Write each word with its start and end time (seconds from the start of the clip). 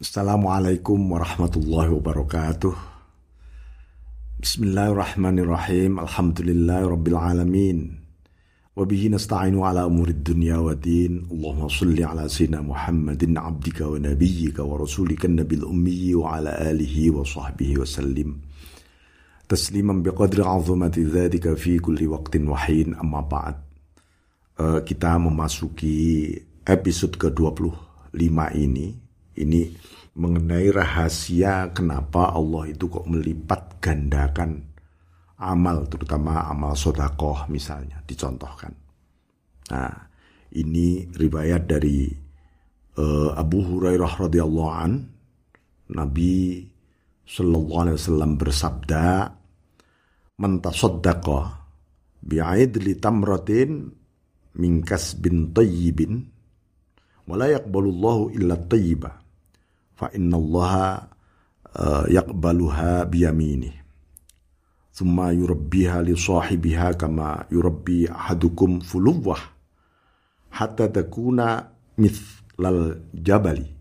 Assalamualaikum 0.00 0.96
warahmatullahi 1.12 1.92
wabarakatuh. 1.92 2.72
Bismillahirrahmanirrahim. 4.40 6.00
Alhamdulillahi 6.00 6.88
rabbil 6.88 7.20
alamin. 7.20 8.00
Wabihi 8.72 9.12
nasta'inu 9.12 9.60
ala 9.60 9.84
umurid 9.84 10.24
dunya 10.24 10.56
wa 10.56 10.72
din. 10.72 11.28
Allahumma 11.28 11.68
salli 11.68 12.00
ala 12.00 12.24
sayyidina 12.24 12.64
Muhammadin 12.64 13.36
abdika 13.36 13.92
wa 13.92 14.00
nabiyyika 14.00 14.64
wa 14.64 14.80
rasulika 14.80 15.28
nabil 15.28 15.68
ummi 15.68 16.16
wa 16.16 16.40
ala 16.40 16.56
alihi 16.56 17.12
wa 17.12 17.20
sahbihi 17.20 17.76
wa 17.76 17.84
sallim. 17.84 18.40
Tasliman 19.52 20.00
biqadri 20.00 20.40
azumati 20.40 21.04
dzatika 21.04 21.52
fi 21.60 21.76
kulli 21.76 22.08
waqtin 22.08 22.48
wa 22.48 22.56
hin 22.56 22.96
amma 22.96 23.20
ba'd. 23.20 23.60
Uh, 24.56 24.80
kita 24.80 25.20
memasuki 25.20 26.32
episode 26.64 27.20
ke-25 27.20 28.40
ini 28.56 29.09
ini 29.38 29.70
mengenai 30.18 30.68
rahasia 30.74 31.70
kenapa 31.70 32.34
Allah 32.34 32.70
itu 32.70 32.90
kok 32.90 33.06
melipat 33.06 33.78
gandakan 33.78 34.70
amal, 35.40 35.88
terutama 35.88 36.44
amal 36.46 36.76
sodakoh 36.76 37.48
misalnya, 37.48 38.04
dicontohkan. 38.04 38.74
Nah, 39.72 39.94
ini 40.52 41.08
riwayat 41.08 41.64
dari 41.64 42.10
uh, 42.98 43.30
Abu 43.32 43.58
Hurairah 43.64 44.12
radhiyallahu 44.20 44.72
an, 44.74 44.92
Nabi 45.90 46.66
Shallallahu 47.24 47.80
alaihi 47.86 47.96
wasallam 47.98 48.30
bersabda, 48.36 49.04
"Man 50.42 50.58
tasaddaqa 50.58 51.40
bi'idli 52.20 52.98
tamratin 52.98 53.90
min 54.58 54.72
kasbin 54.82 55.54
tayyibin 55.54 56.26
wa 57.30 57.36
la 57.38 57.46
yaqbalullahu 57.54 58.34
illa 58.34 58.58
tayyibah." 58.58 59.14
fa 60.00 60.08
innallaha 60.16 61.12
uh, 61.76 62.08
yaqbaluha 62.08 63.04
biyamini 63.04 63.68
thumma 64.96 65.28
yurabbiha 65.36 66.00
li 66.08 66.16
sahibiha 66.16 66.96
kama 66.96 67.44
yurabbi 67.52 68.08
ahadukum 68.08 68.80
fuluwah 68.80 69.36
hatta 70.56 70.88
takuna 70.88 71.68
mithlal 72.00 73.04
jabali 73.12 73.76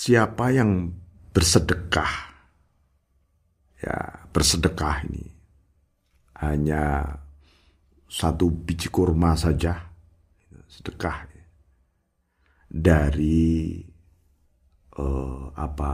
siapa 0.00 0.54
yang 0.56 0.96
bersedekah? 1.36 2.32
Ya 3.80 4.28
bersedekah 4.32 5.04
ini 5.08 5.28
hanya 6.40 7.16
satu 8.08 8.48
biji 8.48 8.88
kurma 8.88 9.36
saja. 9.36 9.88
Sedekah 10.70 11.29
dari 12.70 13.82
uh, 14.94 15.50
apa 15.58 15.92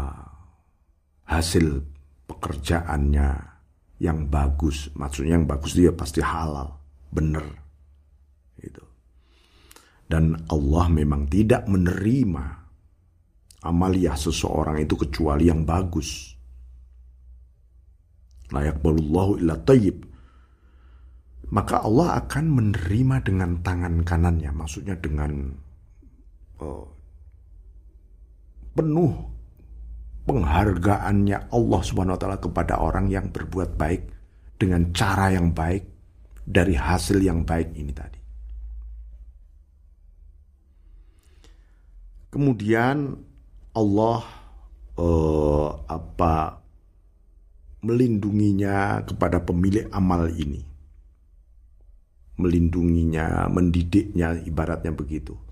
hasil 1.24 1.80
pekerjaannya 2.28 3.28
yang 3.96 4.28
bagus, 4.28 4.92
maksudnya 4.92 5.40
yang 5.40 5.48
bagus 5.48 5.72
dia 5.72 5.88
pasti 5.88 6.20
halal, 6.20 6.76
benar. 7.08 7.48
Itu. 8.60 8.84
Dan 10.04 10.36
Allah 10.52 10.86
memang 10.92 11.24
tidak 11.32 11.64
menerima 11.64 12.44
amaliyah 13.64 14.14
seseorang 14.14 14.84
itu 14.84 14.94
kecuali 15.00 15.48
yang 15.48 15.64
bagus. 15.64 16.36
Layak 18.52 18.78
balullahu 18.84 19.42
illa 19.42 19.58
tayyib. 19.58 20.06
Maka 21.46 21.82
Allah 21.82 22.20
akan 22.20 22.44
menerima 22.52 23.16
dengan 23.22 23.50
tangan 23.62 24.02
kanannya, 24.02 24.50
maksudnya 24.50 24.98
dengan 24.98 25.54
penuh 28.76 29.12
penghargaannya 30.28 31.48
Allah 31.48 31.80
Subhanahu 31.80 32.18
wa 32.18 32.20
taala 32.20 32.38
kepada 32.42 32.76
orang 32.76 33.08
yang 33.08 33.32
berbuat 33.32 33.80
baik 33.80 34.02
dengan 34.60 34.92
cara 34.92 35.32
yang 35.32 35.54
baik 35.56 35.86
dari 36.44 36.76
hasil 36.76 37.22
yang 37.22 37.46
baik 37.46 37.72
ini 37.72 37.92
tadi. 37.94 38.20
Kemudian 42.28 43.16
Allah 43.72 44.20
uh, 45.00 45.68
apa 45.88 46.60
melindunginya 47.80 49.00
kepada 49.08 49.40
pemilik 49.40 49.88
amal 49.94 50.28
ini. 50.28 50.60
Melindunginya, 52.36 53.48
mendidiknya 53.48 54.36
ibaratnya 54.44 54.92
begitu 54.92 55.45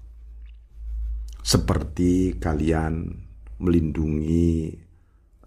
seperti 1.44 2.40
kalian 2.40 3.04
melindungi 3.60 4.72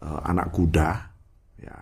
uh, 0.06 0.22
anak 0.30 0.54
kuda 0.54 0.90
ya. 1.58 1.78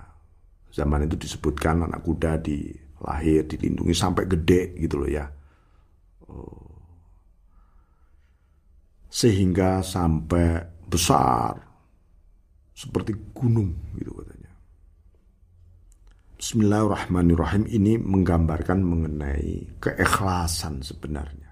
Zaman 0.71 1.03
itu 1.03 1.19
disebutkan 1.19 1.83
anak 1.83 1.99
kuda 1.99 2.39
di 2.39 2.71
lahir 3.03 3.43
dilindungi 3.43 3.91
sampai 3.91 4.23
gede 4.23 4.71
gitu 4.79 5.03
loh 5.03 5.11
ya. 5.11 5.27
Uh, 6.31 6.63
sehingga 9.11 9.83
sampai 9.83 10.63
besar 10.87 11.59
seperti 12.71 13.35
gunung 13.35 13.75
gitu 13.99 14.15
katanya. 14.15 14.51
Bismillahirrahmanirrahim. 16.39 17.67
Ini 17.67 17.99
menggambarkan 17.99 18.79
mengenai 18.79 19.79
keikhlasan 19.79 20.83
sebenarnya. 20.83 21.51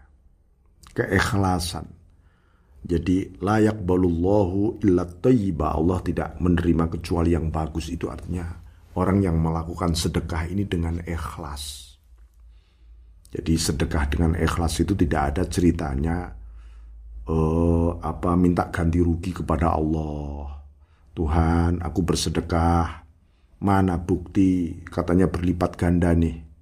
Keikhlasan 0.91 2.02
jadi 2.83 3.39
layak 3.39 3.79
balullahu 3.79 4.83
illa 4.83 5.07
tayyiba. 5.07 5.71
Allah 5.71 6.03
tidak 6.03 6.35
menerima 6.43 6.91
kecuali 6.99 7.31
yang 7.31 7.47
bagus. 7.47 7.87
Itu 7.87 8.11
artinya 8.11 8.43
orang 8.99 9.23
yang 9.23 9.39
melakukan 9.39 9.95
sedekah 9.95 10.51
ini 10.51 10.67
dengan 10.67 10.99
ikhlas. 10.99 11.95
Jadi 13.33 13.55
sedekah 13.55 14.05
dengan 14.11 14.35
ikhlas 14.35 14.83
itu 14.83 14.93
tidak 14.93 15.33
ada 15.33 15.43
ceritanya 15.47 16.37
uh, 17.25 17.97
apa 18.03 18.35
minta 18.35 18.67
ganti 18.67 18.99
rugi 18.99 19.31
kepada 19.31 19.73
Allah. 19.73 20.59
Tuhan, 21.15 21.79
aku 21.79 21.99
bersedekah. 22.03 23.01
Mana 23.63 23.95
bukti 23.95 24.83
katanya 24.83 25.31
berlipat 25.31 25.79
ganda 25.79 26.11
nih. 26.11 26.52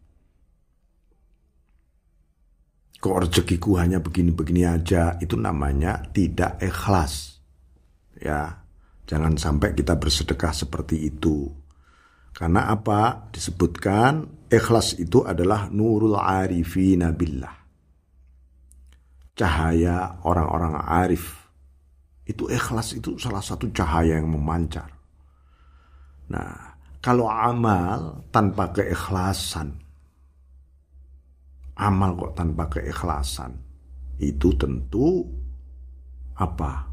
Kok 3.01 3.17
rezekiku 3.17 3.81
hanya 3.81 3.97
begini-begini 3.97 4.61
aja, 4.61 5.17
itu 5.17 5.33
namanya 5.33 6.05
tidak 6.13 6.61
ikhlas. 6.61 7.41
Ya, 8.21 8.61
jangan 9.09 9.41
sampai 9.41 9.73
kita 9.73 9.97
bersedekah 9.97 10.53
seperti 10.53 11.09
itu. 11.09 11.49
Karena 12.29 12.69
apa? 12.69 13.33
Disebutkan 13.33 14.45
ikhlas 14.45 15.01
itu 15.01 15.25
adalah 15.25 15.73
nurul 15.73 16.13
arifina 16.13 17.09
billah. 17.09 17.57
Cahaya 19.33 20.21
orang-orang 20.21 20.77
arif. 20.85 21.41
Itu 22.21 22.53
ikhlas 22.53 22.93
itu 22.93 23.17
salah 23.17 23.41
satu 23.41 23.73
cahaya 23.73 24.21
yang 24.21 24.29
memancar. 24.29 24.93
Nah, 26.29 26.77
kalau 27.01 27.25
amal 27.25 28.21
tanpa 28.29 28.69
keikhlasan, 28.69 29.80
amal 31.81 32.13
kok 32.13 32.37
tanpa 32.37 32.69
keikhlasan 32.69 33.57
itu 34.21 34.53
tentu 34.53 35.25
apa? 36.37 36.85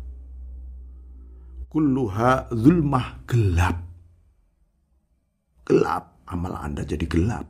Kulluha 1.68 2.48
zulmah 2.48 3.28
gelap. 3.28 3.76
Gelap. 5.68 6.04
Amal 6.28 6.56
Anda 6.56 6.84
jadi 6.84 7.04
gelap. 7.04 7.44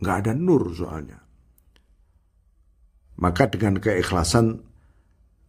Nggak 0.00 0.16
ada 0.24 0.32
nur 0.32 0.72
soalnya. 0.72 1.20
Maka 3.20 3.48
dengan 3.48 3.80
keikhlasan 3.80 4.60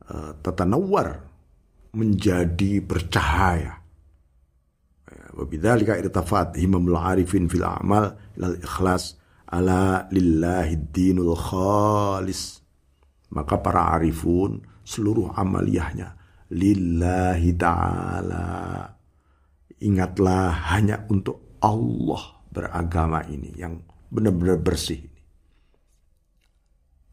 uh, 0.07 0.31
tatanawar 0.39 1.23
menjadi 1.95 2.83
bercahaya. 2.83 3.83
Wabidzalika 5.35 5.99
irtafat 5.99 6.55
himamul 6.55 6.95
arifin 6.95 7.51
fil 7.51 7.67
a'mal 7.67 8.15
lal 8.39 8.55
ikhlas 8.55 9.19
ala 9.55 10.11
lillahi 10.11 10.91
dinul 10.91 11.35
khalis. 11.39 12.59
Maka 13.31 13.59
para 13.59 13.95
arifun 13.95 14.59
seluruh 14.83 15.31
amaliyahnya 15.35 16.15
lillahi 16.51 17.49
ta'ala. 17.55 18.47
Ingatlah 19.81 20.75
hanya 20.75 21.03
untuk 21.11 21.59
Allah 21.63 22.43
beragama 22.47 23.23
ini 23.27 23.51
yang 23.59 23.81
benar-benar 24.07 24.61
bersih 24.63 25.03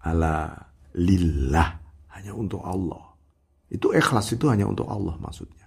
ala 0.02 0.50
lillah 0.98 1.68
hanya 2.18 2.32
untuk 2.34 2.62
Allah. 2.62 3.14
Itu 3.72 3.94
ikhlas 3.96 4.36
itu 4.36 4.52
hanya 4.52 4.68
untuk 4.68 4.86
Allah 4.90 5.16
maksudnya. 5.16 5.64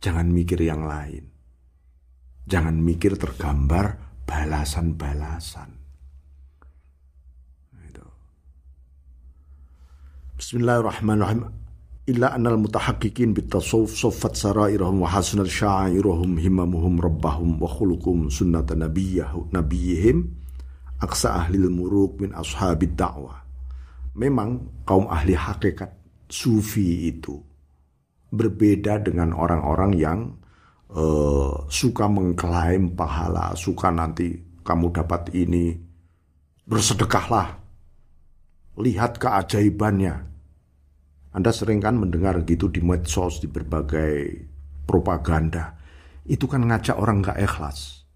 Jangan 0.00 0.30
mikir 0.32 0.62
yang 0.62 0.86
lain. 0.86 1.28
Jangan 2.46 2.78
mikir 2.78 3.18
tergambar 3.18 4.05
balasan-balasan. 4.26 5.70
Bismillahirrahmanirrahim. 10.36 11.48
illa 12.06 12.30
anal 12.30 12.54
mutahaqqiqin 12.62 13.34
bitasawuf 13.34 13.90
saffat 13.98 14.38
sarairahum 14.38 15.02
wa 15.02 15.10
hasunat 15.10 15.50
sya'irahum 15.50 16.38
himamuhum 16.38 17.02
rabbahum 17.02 17.58
wa 17.58 17.66
khuluqum 17.66 18.30
sunnat 18.30 18.70
nabiyyah 18.70 19.34
nabiyihim 19.50 20.22
aksa 21.02 21.34
ahli 21.34 21.58
muruk 21.66 22.22
min 22.22 22.30
ashabid 22.30 22.94
da'wah 22.94 23.42
memang 24.14 24.70
kaum 24.86 25.10
ahli 25.10 25.34
hakikat 25.34 25.90
sufi 26.30 27.10
itu 27.10 27.42
berbeda 28.30 29.02
dengan 29.02 29.34
orang-orang 29.34 29.92
yang 29.98 30.18
uh, 30.92 31.66
suka 31.66 32.06
mengklaim 32.06 32.94
pahala, 32.94 33.56
suka 33.58 33.90
nanti 33.90 34.38
kamu 34.62 34.94
dapat 34.94 35.34
ini, 35.34 35.74
bersedekahlah, 36.66 37.58
lihat 38.78 39.18
keajaibannya. 39.18 40.14
Anda 41.36 41.50
sering 41.52 41.84
kan 41.84 42.00
mendengar 42.00 42.40
gitu 42.48 42.72
di 42.72 42.80
medsos, 42.80 43.44
di 43.44 43.48
berbagai 43.48 44.46
propaganda. 44.88 45.76
Itu 46.24 46.48
kan 46.48 46.64
ngajak 46.64 46.96
orang 46.96 47.20
gak 47.22 47.38
ikhlas. 47.38 48.08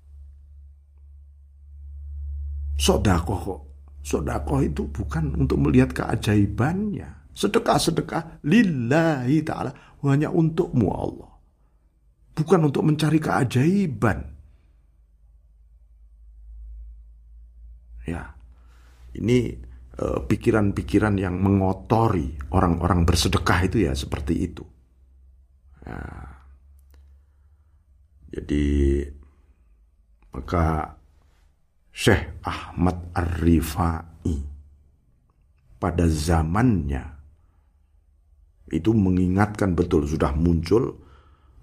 Sodakoh 2.81 3.41
kok. 3.45 3.61
Sodakoh 4.01 4.65
itu 4.65 4.89
bukan 4.89 5.37
untuk 5.37 5.61
melihat 5.61 5.93
keajaibannya. 5.93 7.29
Sedekah-sedekah 7.37 8.41
lillahi 8.41 9.45
ta'ala. 9.45 10.01
Hanya 10.01 10.33
untukmu 10.33 10.89
Allah. 10.89 11.31
Bukan 12.35 12.61
untuk 12.67 12.87
mencari 12.87 13.19
keajaiban. 13.21 14.19
Ya, 18.09 18.35
ini 19.15 19.61
Eh, 20.01 20.21
pikiran-pikiran 20.25 21.21
yang 21.21 21.37
mengotori 21.37 22.33
orang-orang 22.57 23.05
bersedekah 23.05 23.69
itu 23.69 23.85
ya 23.85 23.93
seperti 23.93 24.49
itu. 24.49 24.65
Ya. 25.85 26.01
Jadi 28.33 29.05
maka 30.33 30.97
Syekh 31.93 32.33
Ahmad 32.41 33.13
Ar-Rifai 33.13 34.33
pada 35.77 36.09
zamannya 36.09 37.05
itu 38.73 38.97
mengingatkan 38.97 39.77
betul 39.77 40.09
sudah 40.09 40.33
muncul 40.33 40.97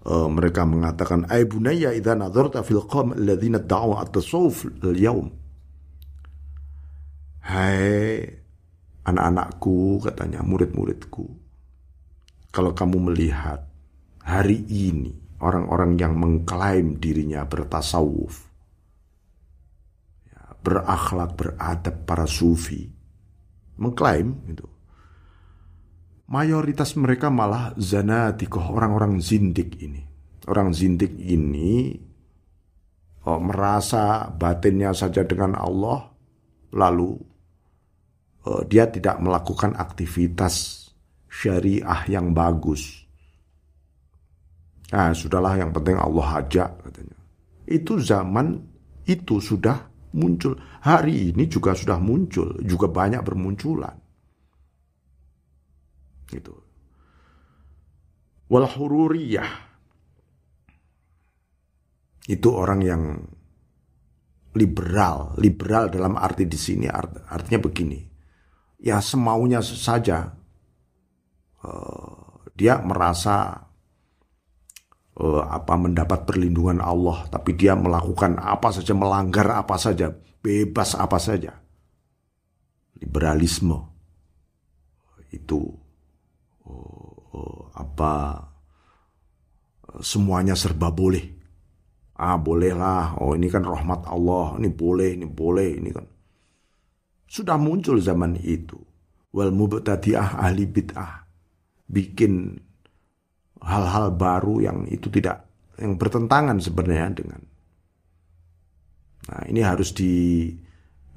uh, 0.08 0.32
mereka 0.32 0.64
mengatakan 0.64 1.28
ay 1.28 1.44
bunayya 1.44 1.92
idza 1.92 2.16
nadarta 2.16 2.64
fil 2.64 2.88
qawm 2.88 3.14
alladziina 3.14 3.60
da'u 3.60 4.00
at-tasawuf 4.00 4.66
al-yawm 4.82 5.28
Hai 7.48 8.28
anak-anakku, 9.08 10.04
katanya 10.04 10.44
murid-muridku, 10.44 11.32
kalau 12.52 12.76
kamu 12.76 13.08
melihat 13.08 13.64
hari 14.20 14.68
ini 14.68 15.16
orang-orang 15.40 15.96
yang 15.96 16.20
mengklaim 16.20 17.00
dirinya 17.00 17.48
bertasawuf, 17.48 18.52
ya, 20.28 20.44
berakhlak, 20.60 21.40
beradab 21.40 22.04
para 22.04 22.28
sufi, 22.28 22.92
mengklaim 23.80 24.44
itu. 24.52 24.68
Mayoritas 26.28 26.92
mereka 27.00 27.32
malah 27.32 27.72
zanatikoh, 27.80 28.76
orang-orang 28.76 29.24
zindik 29.24 29.80
ini. 29.80 30.04
Orang 30.48 30.76
zindik 30.76 31.16
ini 31.16 31.96
oh, 33.24 33.40
merasa 33.40 34.28
batinnya 34.28 34.92
saja 34.92 35.24
dengan 35.24 35.56
Allah, 35.56 36.04
lalu 36.76 37.16
uh, 38.44 38.64
dia 38.68 38.92
tidak 38.92 39.24
melakukan 39.24 39.76
aktivitas 39.80 40.88
syariah 41.32 42.04
yang 42.12 42.36
bagus. 42.36 43.08
Nah, 44.92 45.12
sudahlah 45.12 45.60
yang 45.60 45.76
penting 45.76 46.00
Allah 46.00 46.44
ajak 46.44 46.70
katanya. 46.88 47.20
Itu 47.68 48.00
zaman 48.00 48.56
itu 49.04 49.40
sudah 49.44 49.84
muncul. 50.16 50.56
Hari 50.84 51.36
ini 51.36 51.48
juga 51.52 51.76
sudah 51.76 52.00
muncul, 52.00 52.56
juga 52.64 52.88
banyak 52.88 53.20
bermunculan. 53.24 54.07
Gitu. 56.28 56.54
Wal 58.48 58.68
hururiyah. 58.68 59.52
Itu 62.28 62.52
orang 62.52 62.82
yang 62.84 63.04
liberal, 64.58 65.38
liberal 65.40 65.88
dalam 65.88 66.20
arti 66.20 66.44
di 66.44 66.60
sini 66.60 66.88
artinya 66.92 67.60
begini. 67.64 68.00
Ya 68.84 69.00
semaunya 69.00 69.64
saja 69.64 70.36
uh, 71.64 72.18
dia 72.58 72.82
merasa 72.84 73.64
uh, 75.18 75.44
apa 75.48 75.74
mendapat 75.80 76.28
perlindungan 76.28 76.84
Allah 76.84 77.26
tapi 77.32 77.56
dia 77.56 77.74
melakukan 77.74 78.38
apa 78.38 78.70
saja 78.76 78.94
melanggar 78.94 79.50
apa 79.56 79.76
saja 79.80 80.12
bebas 80.44 81.00
apa 81.00 81.18
saja. 81.22 81.56
Liberalisme. 82.98 83.78
Itu 85.32 85.87
uh, 87.38 87.78
apa? 87.78 88.14
Semuanya 90.02 90.58
serba 90.58 90.90
boleh. 90.90 91.38
Ah 92.18 92.38
bolehlah. 92.42 93.22
Oh 93.22 93.38
ini 93.38 93.48
kan 93.48 93.62
rahmat 93.62 94.10
Allah. 94.10 94.58
Ini 94.58 94.70
boleh 94.74 95.10
ini 95.14 95.26
boleh 95.30 95.70
ini 95.78 95.90
kan. 95.94 96.06
Sudah 97.30 97.62
muncul 97.62 98.02
zaman 98.02 98.42
itu. 98.42 98.78
Wal 99.34 99.54
mubtadi'ah 99.54 100.42
ahli 100.42 100.66
bid'ah. 100.66 101.28
Bikin 101.88 102.58
hal-hal 103.62 104.14
baru 104.16 104.64
yang 104.66 104.78
itu 104.90 105.08
tidak 105.14 105.46
yang 105.78 105.96
bertentangan 105.96 106.58
sebenarnya 106.58 107.14
dengan. 107.14 107.42
Nah, 109.28 109.44
ini 109.46 109.62
harus 109.62 109.92
di 109.94 110.50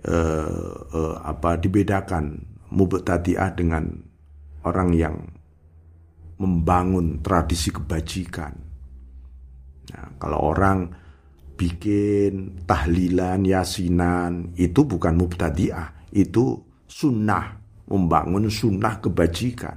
uh, 0.05 0.73
uh, 0.93 1.17
apa 1.23 1.57
dibedakan 1.57 2.43
mubtadi'ah 2.75 3.55
dengan 3.57 3.87
orang 4.67 4.91
yang 4.93 5.17
membangun 6.41 7.21
tradisi 7.21 7.69
kebajikan. 7.69 8.57
Nah, 9.93 10.07
kalau 10.17 10.57
orang 10.57 10.89
bikin 11.61 12.65
tahlilan, 12.65 13.45
yasinan, 13.45 14.57
itu 14.57 14.81
bukan 14.89 15.21
mubtadi'ah, 15.21 16.09
itu 16.17 16.57
sunnah, 16.89 17.61
membangun 17.85 18.49
sunnah 18.49 18.97
kebajikan. 19.05 19.77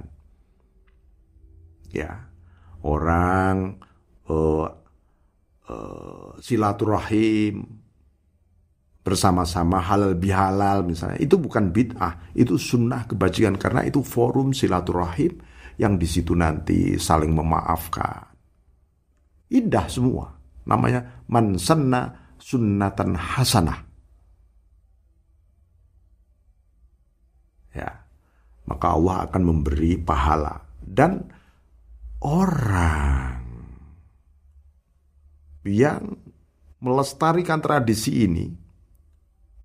Ya, 1.92 2.24
orang 2.80 3.76
uh, 4.32 4.66
uh, 5.68 6.28
silaturahim 6.40 7.84
bersama-sama 9.04 9.84
halal 9.84 10.16
bihalal 10.16 10.80
misalnya 10.80 11.20
itu 11.20 11.36
bukan 11.36 11.68
bid'ah 11.68 12.32
itu 12.32 12.56
sunnah 12.56 13.04
kebajikan 13.04 13.60
karena 13.60 13.84
itu 13.84 14.00
forum 14.00 14.56
silaturahim 14.56 15.36
yang 15.80 15.98
di 15.98 16.06
situ 16.06 16.36
nanti 16.36 16.98
saling 17.00 17.34
memaafkan. 17.34 18.30
Indah 19.50 19.86
semua. 19.90 20.34
Namanya 20.64 21.24
mansanna 21.28 22.34
sunnatan 22.40 23.14
hasanah. 23.14 23.80
Ya. 27.74 27.90
Maka 28.64 28.86
Allah 28.96 29.28
akan 29.28 29.42
memberi 29.44 30.00
pahala. 30.00 30.64
Dan 30.80 31.28
orang 32.24 33.44
yang 35.64 36.16
melestarikan 36.84 37.60
tradisi 37.64 38.28
ini 38.28 38.46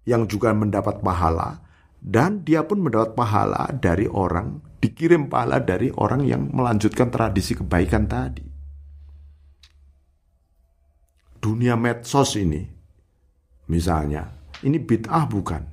yang 0.07 0.25
juga 0.25 0.55
mendapat 0.55 1.03
pahala 1.03 1.59
dan 1.99 2.47
dia 2.47 2.63
pun 2.63 2.79
mendapat 2.79 3.11
pahala 3.11 3.67
dari 3.75 4.07
orang 4.07 4.63
dikirim 4.79 5.27
pahala 5.27 5.59
dari 5.59 5.91
orang 5.95 6.23
yang 6.23 6.47
melanjutkan 6.51 7.11
tradisi 7.11 7.55
kebaikan 7.55 8.07
tadi 8.07 8.43
dunia 11.39 11.75
medsos 11.75 12.35
ini 12.39 12.63
misalnya 13.67 14.27
ini 14.63 14.79
bid'ah 14.79 15.23
bukan 15.27 15.63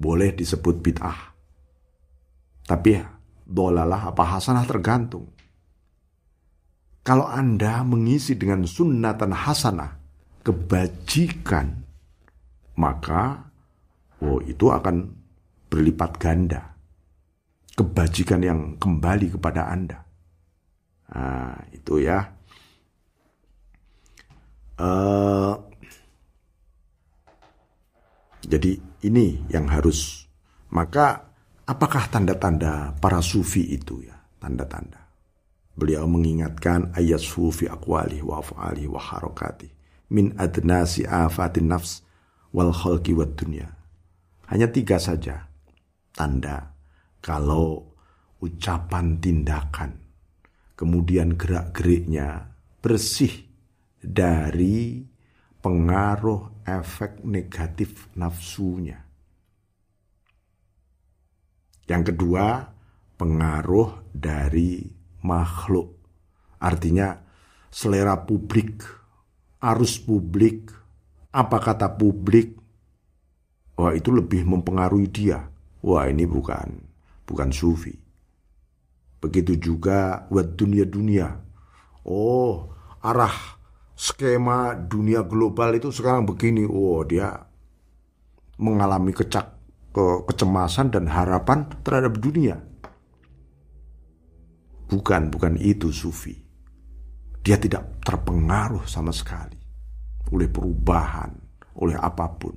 boleh 0.00 0.32
disebut 0.36 0.80
bid'ah 0.80 1.32
tapi 2.62 2.94
ya, 2.94 3.04
dolalah 3.42 4.14
apa 4.14 4.22
hasanah 4.22 4.64
tergantung. 4.64 5.26
Kalau 7.02 7.26
Anda 7.26 7.82
mengisi 7.82 8.38
dengan 8.38 8.62
sunnatan 8.62 9.34
hasanah, 9.34 9.98
kebajikan, 10.46 11.82
maka 12.78 13.50
oh 14.22 14.38
itu 14.40 14.70
akan 14.70 15.10
berlipat 15.66 16.16
ganda. 16.22 16.71
Kebajikan 17.72 18.40
yang 18.44 18.60
kembali 18.76 19.32
kepada 19.36 19.68
Anda. 19.72 20.04
Nah, 21.12 21.56
itu 21.72 22.04
ya. 22.04 22.20
Uh, 24.76 25.56
jadi 28.44 28.76
ini 29.06 29.46
yang 29.48 29.70
harus 29.70 30.26
maka 30.72 31.32
Apakah 31.62 32.10
tanda-tanda 32.10 32.98
para 32.98 33.22
sufi 33.22 33.62
itu 33.70 34.02
ya? 34.02 34.18
Tanda-tanda. 34.42 34.98
Beliau 35.78 36.10
mengingatkan 36.10 36.90
ayat 36.92 37.22
sufi 37.22 37.70
akwali 37.70 38.18
wa 38.18 38.42
af'ali 38.42 38.90
wa 38.90 38.98
harokati 38.98 39.70
min 40.10 40.34
adnasi 40.36 41.06
afatin 41.06 41.70
nafs 41.70 42.02
wal 42.50 42.74
khalqi 42.74 43.14
wad 43.14 43.38
dunya. 43.38 43.70
Hanya 44.50 44.68
tiga 44.74 44.98
saja 44.98 45.48
tanda 46.12 46.71
kalau 47.22 47.94
ucapan 48.42 49.22
tindakan 49.22 50.02
kemudian 50.82 51.38
gerak-geriknya 51.38 52.50
bersih 52.82 53.46
dari 54.02 55.06
pengaruh 55.62 56.66
efek 56.66 57.22
negatif 57.22 58.10
nafsunya. 58.18 58.98
Yang 61.86 62.14
kedua, 62.14 62.66
pengaruh 63.14 64.10
dari 64.10 64.82
makhluk. 65.22 66.02
Artinya 66.58 67.14
selera 67.70 68.18
publik, 68.26 68.82
arus 69.62 70.02
publik, 70.02 70.66
apa 71.30 71.58
kata 71.62 71.94
publik. 71.94 72.58
Wah, 73.78 73.94
itu 73.94 74.10
lebih 74.10 74.46
mempengaruhi 74.46 75.06
dia. 75.10 75.46
Wah, 75.82 76.06
ini 76.10 76.26
bukan 76.26 76.91
bukan 77.26 77.50
sufi. 77.54 77.94
Begitu 79.22 79.54
juga 79.58 80.26
buat 80.26 80.58
dunia-dunia. 80.58 81.38
Oh, 82.02 82.74
arah 82.98 83.62
skema 83.94 84.74
dunia 84.74 85.22
global 85.22 85.78
itu 85.78 85.94
sekarang 85.94 86.26
begini. 86.26 86.66
Oh, 86.66 87.06
dia 87.06 87.46
mengalami 88.58 89.14
kecak 89.14 89.58
ke 89.94 90.26
kecemasan 90.26 90.90
dan 90.90 91.06
harapan 91.06 91.70
terhadap 91.86 92.18
dunia. 92.18 92.58
Bukan, 94.90 95.30
bukan 95.30 95.54
itu 95.56 95.94
sufi. 95.94 96.36
Dia 97.42 97.58
tidak 97.58 98.02
terpengaruh 98.02 98.84
sama 98.86 99.14
sekali 99.14 99.62
oleh 100.32 100.48
perubahan, 100.48 101.30
oleh 101.78 101.96
apa 101.96 102.26
pun. 102.32 102.56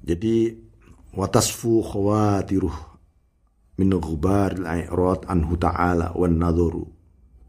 Jadi 0.00 0.69
watasfu 1.16 1.82
khawatiruh 1.82 2.76
min 3.80 3.90
ghubar 3.96 4.54
al-i'rad 4.60 5.24
anhu 5.26 5.56
ta'ala 5.56 6.12
wan 6.14 6.36
nadharu 6.36 6.84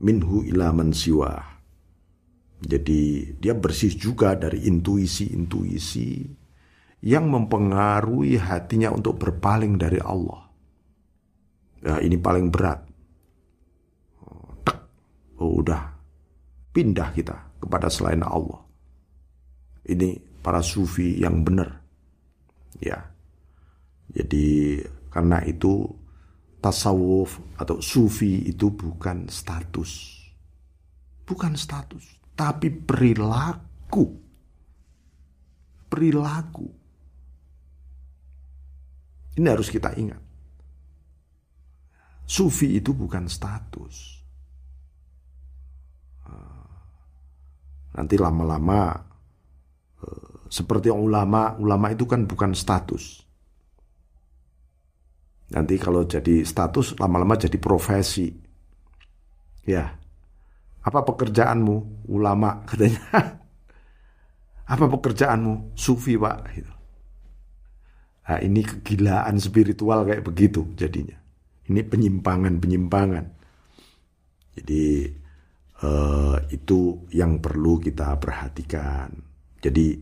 minhu 0.01 0.41
ila 0.49 0.73
man 0.73 0.91
siwah. 0.95 1.51
Jadi 2.61 3.33
dia 3.41 3.57
bersih 3.57 3.93
juga 3.97 4.37
dari 4.37 4.69
intuisi-intuisi 4.69 6.29
yang 7.01 7.33
mempengaruhi 7.33 8.37
hatinya 8.37 8.93
untuk 8.93 9.17
berpaling 9.17 9.81
dari 9.81 9.97
Allah. 9.97 10.45
Ya, 11.81 11.97
ini 11.97 12.13
paling 12.21 12.53
berat. 12.53 12.85
Oh, 14.21 14.53
tek. 14.61 14.77
Oh, 15.41 15.65
udah. 15.65 15.97
Pindah 16.69 17.09
kita 17.09 17.57
kepada 17.57 17.89
selain 17.89 18.21
Allah. 18.21 18.61
Ini 19.81 20.21
para 20.45 20.61
sufi 20.61 21.17
yang 21.17 21.41
benar. 21.41 21.81
Ya. 22.77 23.01
Jadi 24.11 24.79
karena 25.07 25.39
itu 25.47 25.87
tasawuf 26.59 27.39
atau 27.55 27.79
sufi 27.79 28.43
itu 28.47 28.69
bukan 28.71 29.31
status. 29.31 30.19
Bukan 31.23 31.55
status, 31.55 32.19
tapi 32.35 32.67
perilaku. 32.69 34.19
Perilaku. 35.87 36.67
Ini 39.39 39.47
harus 39.47 39.71
kita 39.71 39.95
ingat. 39.95 40.19
Sufi 42.27 42.79
itu 42.79 42.91
bukan 42.91 43.31
status. 43.31 44.21
Nanti 47.91 48.15
lama-lama 48.15 48.95
eh, 49.99 50.27
seperti 50.47 50.87
ulama, 50.87 51.55
ulama 51.59 51.91
itu 51.91 52.07
kan 52.07 52.23
bukan 52.23 52.55
status. 52.55 53.27
Nanti 55.51 55.75
kalau 55.75 56.07
jadi 56.07 56.47
status 56.47 56.95
lama-lama 56.95 57.35
jadi 57.35 57.59
profesi. 57.59 58.31
Ya. 59.67 59.99
Apa 60.81 61.03
pekerjaanmu? 61.03 62.07
Ulama 62.07 62.61
katanya. 62.69 63.03
Apa 64.65 64.85
pekerjaanmu? 64.87 65.75
Sufi, 65.75 66.15
Pak 66.15 66.37
gitu. 66.55 66.73
Nah, 68.21 68.39
ini 68.39 68.63
kegilaan 68.63 69.35
spiritual 69.43 70.07
kayak 70.07 70.23
begitu 70.23 70.71
jadinya. 70.79 71.19
Ini 71.67 71.83
penyimpangan-penyimpangan. 71.83 73.25
Jadi 74.55 75.11
uh, 75.83 76.39
itu 76.47 77.11
yang 77.11 77.43
perlu 77.43 77.75
kita 77.83 78.15
perhatikan. 78.15 79.11
Jadi 79.59 79.99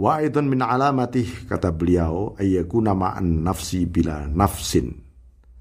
Wa 0.00 0.24
aidan 0.24 0.48
min 0.48 0.64
alamatih 0.64 1.44
kata 1.44 1.76
beliau 1.76 2.32
ayyakuna 2.40 2.96
ma'an 2.96 3.44
nafsi 3.44 3.84
bila 3.84 4.24
nafsin. 4.32 4.96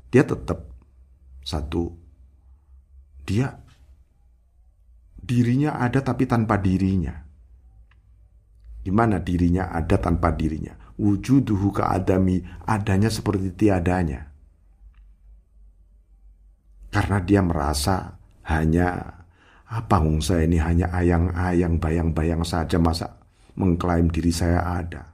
Dia 0.07 0.23
tetap 0.23 0.63
satu 1.43 1.91
dia 3.27 3.51
dirinya 5.19 5.75
ada 5.75 5.99
tapi 5.99 6.23
tanpa 6.23 6.55
dirinya. 6.55 7.19
Gimana 8.79 9.19
dirinya 9.19 9.75
ada 9.75 9.99
tanpa 9.99 10.31
dirinya? 10.31 10.71
Wujuduhu 10.95 11.75
keadami 11.75 12.39
adanya 12.63 13.11
seperti 13.11 13.51
tiadanya. 13.59 14.23
Karena 16.95 17.19
dia 17.27 17.43
merasa 17.43 18.15
hanya 18.47 19.19
apa 19.67 19.99
saya 20.23 20.47
ini 20.47 20.57
hanya 20.63 20.89
ayang-ayang 20.95 21.75
bayang-bayang 21.77 22.41
saja 22.41 22.81
masa 22.81 23.18
mengklaim 23.57 24.11
diri 24.11 24.29
saya 24.33 24.61
ada. 24.65 25.09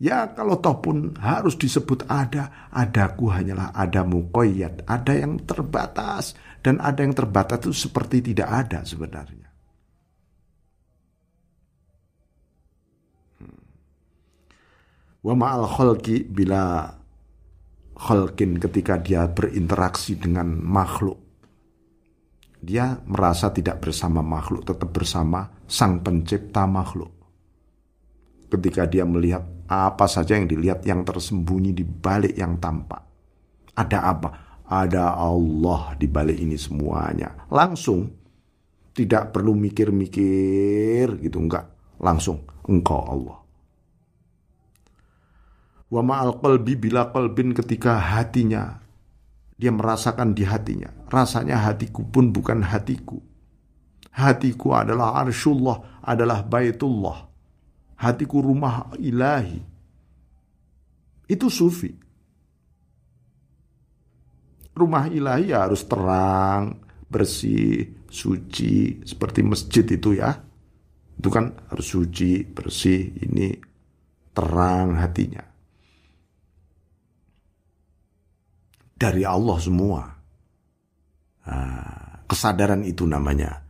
Ya 0.00 0.32
kalau 0.32 0.56
toh 0.64 0.80
pun 0.80 1.12
harus 1.20 1.60
disebut 1.60 2.08
ada, 2.08 2.72
adaku 2.72 3.28
hanyalah 3.28 3.76
ada 3.76 4.00
mukoyat, 4.00 4.88
ada 4.88 5.12
yang 5.12 5.44
terbatas. 5.44 6.32
Dan 6.60 6.80
ada 6.80 7.04
yang 7.04 7.12
terbatas 7.16 7.68
itu 7.68 7.72
seperti 7.88 8.32
tidak 8.32 8.48
ada 8.48 8.84
sebenarnya. 8.84 9.48
Hmm. 13.40 13.64
Wa 15.24 15.32
ma'al 15.36 15.64
kholki 15.68 16.24
bila 16.28 16.84
kholkin 17.96 18.56
ketika 18.56 19.00
dia 19.00 19.28
berinteraksi 19.28 20.16
dengan 20.16 20.52
makhluk. 20.52 21.20
Dia 22.60 23.04
merasa 23.08 23.52
tidak 23.52 23.84
bersama 23.84 24.20
makhluk, 24.20 24.68
tetap 24.68 24.92
bersama 24.92 25.48
sang 25.64 26.04
pencipta 26.04 26.68
makhluk 26.68 27.19
ketika 28.50 28.84
dia 28.90 29.06
melihat 29.06 29.46
apa 29.70 30.10
saja 30.10 30.34
yang 30.34 30.50
dilihat 30.50 30.82
yang 30.82 31.06
tersembunyi 31.06 31.70
di 31.70 31.86
balik 31.86 32.34
yang 32.34 32.58
tampak. 32.58 33.06
Ada 33.78 33.98
apa? 34.02 34.28
Ada 34.66 35.14
Allah 35.14 35.94
di 35.94 36.10
balik 36.10 36.42
ini 36.42 36.58
semuanya. 36.58 37.46
Langsung 37.54 38.10
tidak 38.90 39.30
perlu 39.30 39.54
mikir-mikir 39.54 41.22
gitu 41.22 41.38
enggak. 41.38 41.70
Langsung 42.02 42.42
engkau 42.66 42.98
Allah. 42.98 43.38
Wa 45.90 46.02
ma'al 46.02 46.42
qalbi 46.42 46.74
bila 46.74 47.10
qalbin 47.14 47.54
ketika 47.54 47.98
hatinya 47.98 48.82
dia 49.54 49.70
merasakan 49.70 50.34
di 50.34 50.42
hatinya. 50.42 50.90
Rasanya 51.06 51.62
hatiku 51.70 52.02
pun 52.06 52.34
bukan 52.34 52.66
hatiku. 52.66 53.22
Hatiku 54.10 54.74
adalah 54.74 55.22
arsyullah, 55.22 56.02
adalah 56.02 56.42
baitullah 56.42 57.29
hatiku 58.00 58.40
rumah 58.40 58.96
ilahi. 58.96 59.60
Itu 61.28 61.52
sufi. 61.52 61.92
Rumah 64.72 65.12
ilahi 65.12 65.52
ya 65.52 65.68
harus 65.68 65.84
terang, 65.84 66.80
bersih, 67.06 68.08
suci, 68.08 69.04
seperti 69.04 69.44
masjid 69.44 69.84
itu 69.84 70.16
ya. 70.16 70.32
Itu 71.20 71.28
kan 71.28 71.52
harus 71.68 71.84
suci, 71.84 72.48
bersih, 72.48 73.12
ini 73.20 73.52
terang 74.32 74.96
hatinya. 74.96 75.44
Dari 78.96 79.22
Allah 79.24 79.58
semua. 79.60 80.02
Nah, 81.44 82.24
kesadaran 82.24 82.80
itu 82.88 83.04
namanya. 83.04 83.60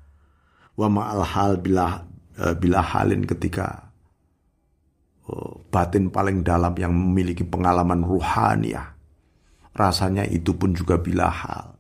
Wa 0.78 0.86
ma'al 0.86 1.22
hal 1.26 1.52
bila, 1.58 2.06
eh, 2.38 2.54
bila 2.54 2.82
halin 2.82 3.26
ketika 3.26 3.89
Eh, 5.30 5.52
batin 5.70 6.10
paling 6.10 6.42
dalam 6.42 6.74
yang 6.74 6.90
memiliki 6.90 7.46
pengalaman 7.46 8.02
ruhaniah. 8.02 8.98
Rasanya 9.70 10.26
itu 10.26 10.58
pun 10.58 10.74
juga 10.74 10.98
bila 10.98 11.30
hal. 11.30 11.78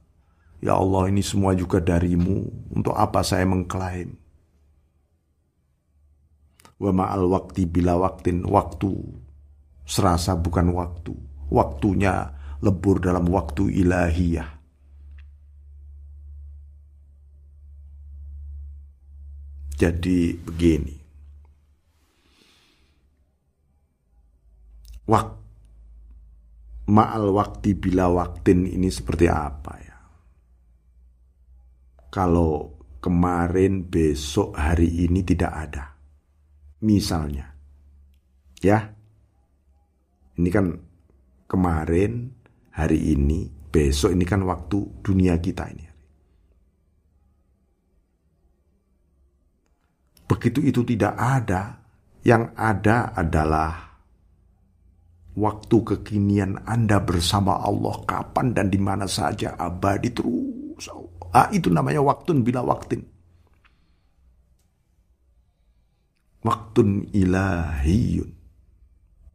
Ya 0.62 0.78
Allah 0.78 1.10
ini 1.10 1.24
semua 1.24 1.58
juga 1.58 1.82
darimu. 1.82 2.46
Untuk 2.70 2.94
apa 2.94 3.26
saya 3.26 3.42
mengklaim? 3.48 4.14
Wa 6.78 6.94
ma'al 6.94 7.26
waktu 7.26 7.66
bila 7.66 7.98
waktin. 7.98 8.46
Waktu 8.46 8.94
serasa 9.82 10.38
bukan 10.38 10.70
waktu. 10.70 11.16
Waktunya 11.50 12.30
lebur 12.62 13.02
dalam 13.02 13.26
waktu 13.26 13.82
ilahiyah. 13.82 14.62
Jadi 19.74 20.38
begini. 20.38 20.99
Wak 25.10 25.28
ma'al 26.86 27.34
waktu 27.34 27.74
bila 27.74 28.06
waktin 28.14 28.62
ini 28.70 28.86
seperti 28.86 29.26
apa 29.26 29.74
ya? 29.82 29.98
Kalau 32.14 32.78
kemarin, 33.02 33.86
besok, 33.86 34.54
hari 34.54 35.06
ini 35.06 35.26
tidak 35.26 35.52
ada. 35.54 35.84
Misalnya. 36.86 37.54
Ya. 38.62 38.94
Ini 40.38 40.48
kan 40.50 40.78
kemarin, 41.50 42.30
hari 42.74 43.14
ini, 43.14 43.50
besok 43.50 44.14
ini 44.14 44.22
kan 44.26 44.46
waktu 44.46 44.78
dunia 45.02 45.38
kita 45.42 45.70
ini. 45.70 45.86
Begitu 50.30 50.62
itu 50.62 50.86
tidak 50.86 51.14
ada, 51.18 51.82
yang 52.22 52.54
ada 52.54 53.10
adalah 53.14 53.89
waktu 55.40 55.76
kekinian 55.80 56.60
Anda 56.68 57.00
bersama 57.00 57.56
Allah 57.64 57.96
kapan 58.04 58.52
dan 58.52 58.68
di 58.68 58.76
mana 58.76 59.08
saja 59.08 59.56
abadi 59.56 60.12
terus. 60.12 60.92
Ah, 61.32 61.48
itu 61.48 61.72
namanya 61.72 62.04
waktu 62.04 62.36
bila 62.44 62.60
waktin. 62.60 63.00
Waktun 66.44 67.08
ilahiyun. 67.16 68.30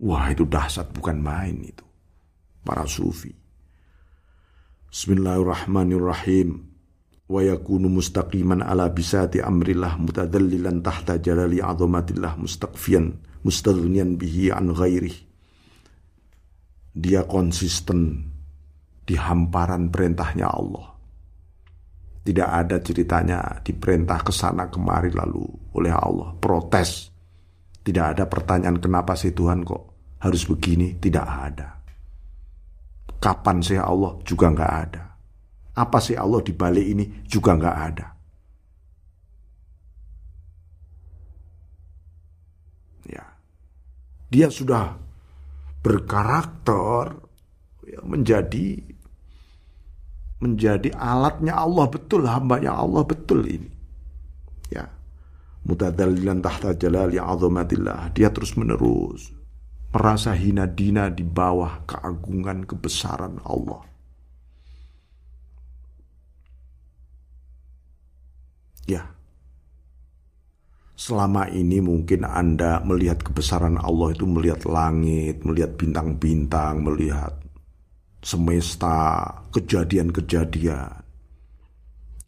Wah 0.05 0.29
itu 0.29 0.45
dahsyat 0.45 0.93
bukan 0.93 1.17
main 1.17 1.57
itu. 1.65 1.85
Para 2.61 2.85
sufi. 2.85 3.33
Bismillahirrahmanirrahim 4.93 6.75
wa 7.25 7.41
yakunu 7.41 7.89
mustaqiman 7.89 8.61
ala 8.61 8.89
bisati 8.93 9.41
amrillah 9.41 9.97
mutadallilan 9.97 10.85
tahta 10.85 11.17
jalali 11.17 11.57
azamatillah 11.57 12.37
mustaqfiyan 12.37 13.17
mustaghniyan 13.41 14.13
bihi 14.15 14.53
an 14.53 14.69
ghairih 14.71 15.24
dia 16.95 17.27
konsisten 17.27 18.31
di 19.03 19.19
hamparan 19.19 19.91
perintahnya 19.91 20.47
Allah. 20.47 20.95
Tidak 22.25 22.49
ada 22.49 22.81
ceritanya 22.81 23.61
diperintah 23.61 24.23
ke 24.25 24.33
sana 24.33 24.71
kemari 24.71 25.13
lalu 25.13 25.45
oleh 25.75 25.93
Allah. 25.93 26.33
Protes. 26.39 27.13
Tidak 27.85 28.05
ada 28.17 28.25
pertanyaan 28.25 28.81
kenapa 28.81 29.13
sih 29.13 29.29
Tuhan 29.29 29.61
kok 29.61 29.83
harus 30.25 30.49
begini? 30.49 30.97
Tidak 30.97 31.21
ada. 31.21 31.69
Kapan 33.21 33.61
sih 33.61 33.77
Allah? 33.77 34.17
Juga 34.25 34.49
nggak 34.49 34.73
ada. 34.73 35.03
Apa 35.77 36.01
sih 36.01 36.17
Allah 36.17 36.41
di 36.41 36.49
balik 36.55 36.87
ini? 36.97 37.05
Juga 37.29 37.53
nggak 37.53 37.77
ada. 37.77 38.07
Ya, 43.05 43.25
dia 44.33 44.49
sudah 44.49 44.97
berkarakter 45.85 47.13
ya, 47.85 48.01
menjadi 48.01 48.81
menjadi 50.41 50.89
alatnya 50.97 51.53
Allah 51.53 51.85
betul, 51.85 52.25
hambanya 52.25 52.73
Allah 52.73 53.05
betul 53.05 53.45
ini. 53.45 53.69
Ya, 54.73 54.89
mutadallilan 55.61 56.41
tahta 56.41 56.73
jalali 56.73 57.21
azamatillah. 57.21 58.09
Dia 58.17 58.33
terus 58.33 58.57
menerus 58.57 59.29
merasa 59.95 60.35
hina 60.35 60.67
dina 60.67 61.07
di 61.07 61.23
bawah 61.23 61.87
keagungan 61.87 62.67
kebesaran 62.67 63.39
Allah. 63.47 63.79
Ya. 68.83 69.14
Selama 70.95 71.51
ini 71.51 71.83
mungkin 71.83 72.23
Anda 72.23 72.79
melihat 72.81 73.19
kebesaran 73.19 73.75
Allah 73.75 74.15
itu 74.15 74.23
melihat 74.23 74.63
langit, 74.63 75.43
melihat 75.43 75.75
bintang-bintang, 75.75 76.79
melihat 76.87 77.35
semesta, 78.23 79.27
kejadian-kejadian. 79.51 81.03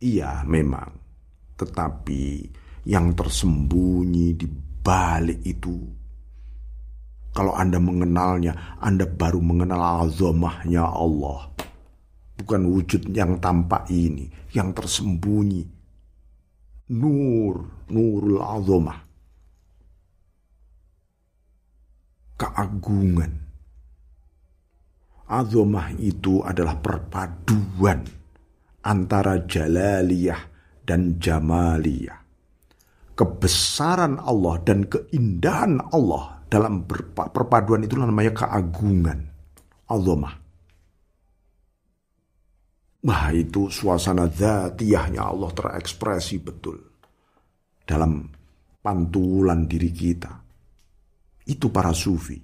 Iya, 0.04 0.44
memang. 0.44 0.92
Tetapi 1.58 2.24
yang 2.86 3.16
tersembunyi 3.16 4.36
di 4.36 4.48
balik 4.84 5.42
itu 5.48 5.98
kalau 7.38 7.54
Anda 7.54 7.78
mengenalnya, 7.78 8.82
Anda 8.82 9.06
baru 9.06 9.38
mengenal 9.38 10.10
azamahnya 10.10 10.90
Allah. 10.90 11.54
Bukan 12.34 12.66
wujud 12.66 13.14
yang 13.14 13.38
tampak 13.38 13.94
ini, 13.94 14.26
yang 14.58 14.74
tersembunyi, 14.74 15.77
nur, 16.92 17.68
nurul 17.92 18.40
azamah. 18.40 19.00
Keagungan. 22.38 23.34
Azamah 25.28 25.92
itu 26.00 26.40
adalah 26.40 26.80
perpaduan 26.80 28.08
antara 28.86 29.44
jalaliyah 29.44 30.40
dan 30.88 31.20
jamaliyah. 31.20 32.24
Kebesaran 33.18 34.22
Allah 34.24 34.56
dan 34.64 34.88
keindahan 34.88 35.82
Allah 35.92 36.40
dalam 36.48 36.88
perpaduan 37.12 37.84
itu 37.84 38.00
namanya 38.00 38.32
keagungan. 38.32 39.28
Azamah. 39.90 40.47
Wah 43.08 43.32
itu 43.32 43.72
suasana 43.72 44.28
zatiyahnya 44.28 45.24
Allah 45.24 45.48
terekspresi 45.56 46.44
betul. 46.44 46.76
Dalam 47.88 48.28
pantulan 48.84 49.64
diri 49.64 49.96
kita. 49.96 50.44
Itu 51.48 51.72
para 51.72 51.96
sufi. 51.96 52.36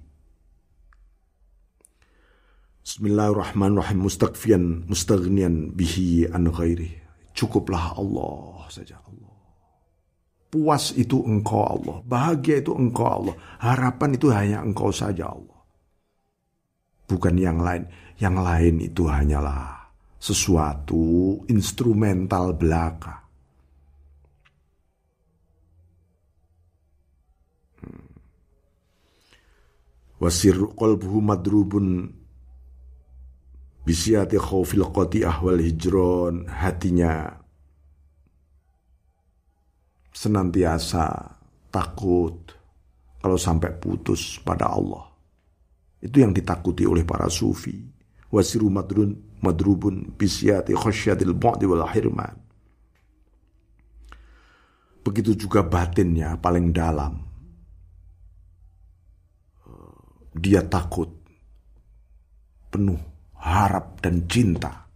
Bismillahirrahmanirrahim 2.80 4.08
mustaqfian 4.08 4.88
mustaghnian 4.88 5.76
bihi 5.76 6.32
an 6.32 6.48
ghairi. 6.48 6.96
Cukuplah 7.36 8.00
Allah 8.00 8.64
saja 8.72 8.96
Allah. 9.04 9.36
Puas 10.48 10.96
itu 10.96 11.20
engkau 11.28 11.60
Allah. 11.60 12.00
Bahagia 12.08 12.64
itu 12.64 12.72
engkau 12.72 13.04
Allah. 13.04 13.36
Harapan 13.60 14.16
itu 14.16 14.32
hanya 14.32 14.64
engkau 14.64 14.88
saja 14.88 15.28
Allah. 15.28 15.60
Bukan 17.04 17.36
yang 17.36 17.60
lain. 17.60 17.84
Yang 18.16 18.36
lain 18.40 18.74
itu 18.80 19.04
hanyalah 19.04 19.83
sesuatu 20.24 21.44
instrumental 21.52 22.56
belaka. 22.56 23.20
Hmm. 27.84 28.08
Wasir 30.24 30.56
qalbuhu 30.72 31.20
madrubun 31.20 32.08
bisiati 33.84 34.40
khawfil 34.40 34.88
qati'ah 34.88 35.44
wal 35.44 35.60
hijron 35.60 36.48
hatinya 36.48 37.28
senantiasa 40.08 41.36
takut 41.68 42.48
kalau 43.20 43.36
sampai 43.36 43.76
putus 43.76 44.40
pada 44.40 44.72
Allah. 44.72 45.04
Itu 46.00 46.24
yang 46.24 46.32
ditakuti 46.32 46.88
oleh 46.88 47.04
para 47.04 47.28
sufi. 47.28 47.76
Wasiru 48.32 48.72
madrun 48.72 49.33
madrubun 49.44 50.16
bisyati 50.16 50.72
khasyatil 50.72 51.36
bu'di 51.36 51.68
wal 51.68 51.84
hirman. 51.92 52.34
Begitu 55.04 55.36
juga 55.36 55.60
batinnya 55.60 56.40
paling 56.40 56.72
dalam. 56.72 57.20
Dia 60.34 60.64
takut, 60.66 61.12
penuh 62.72 62.98
harap 63.38 64.00
dan 64.00 64.24
cinta. 64.26 64.88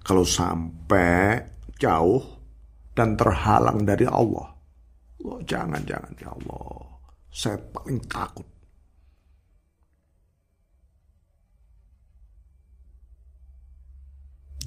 Kalau 0.00 0.26
sampai 0.26 1.38
jauh 1.78 2.24
dan 2.96 3.14
terhalang 3.14 3.86
dari 3.86 4.08
Allah. 4.08 4.50
Oh, 5.22 5.38
jangan, 5.44 5.84
jangan 5.84 6.10
ya 6.18 6.34
Allah. 6.34 6.98
Saya 7.30 7.60
paling 7.70 8.02
takut 8.10 8.49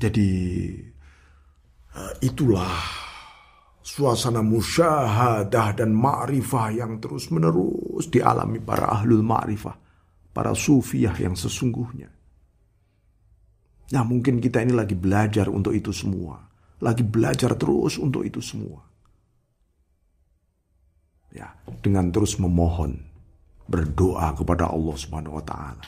Jadi 0.03 0.31
eh, 1.95 2.13
itulah 2.19 2.75
suasana 3.79 4.43
musyahadah 4.43 5.79
dan 5.79 5.95
ma'rifah 5.95 6.75
yang 6.75 6.99
terus 6.99 7.31
menerus 7.31 8.11
dialami 8.11 8.59
para 8.59 8.91
ahlul 8.91 9.23
ma'rifah, 9.23 9.75
para 10.35 10.51
sufiah 10.51 11.15
yang 11.15 11.39
sesungguhnya. 11.39 12.11
Nah 13.95 14.03
mungkin 14.03 14.43
kita 14.43 14.59
ini 14.59 14.75
lagi 14.75 14.99
belajar 14.99 15.47
untuk 15.47 15.71
itu 15.71 15.95
semua. 15.95 16.51
Lagi 16.83 17.07
belajar 17.07 17.55
terus 17.55 17.95
untuk 17.95 18.27
itu 18.27 18.43
semua. 18.43 18.83
Ya, 21.31 21.55
dengan 21.79 22.11
terus 22.11 22.35
memohon, 22.37 22.99
berdoa 23.71 24.35
kepada 24.35 24.67
Allah 24.67 24.95
Subhanahu 24.99 25.39
wa 25.39 25.45
taala. 25.47 25.85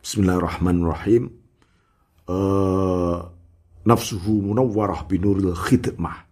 Bismillahirrahmanirrahim 0.00 1.43
uh, 2.28 3.18
nafsuhu 3.84 4.52
munawwarah 4.52 5.04
binuril 5.08 5.56
khidmah. 5.56 6.24